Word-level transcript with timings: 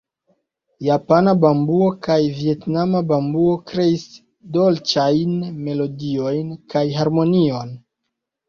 Japana 0.85 1.33
bambuo 1.41 1.89
kaj 2.07 2.17
vjetnama 2.37 3.01
bambuo 3.11 3.53
kreis 3.73 4.07
dolĉajn 4.57 5.37
melodiojn 5.69 6.53
kaj 6.75 6.85
harmonion. 6.99 7.79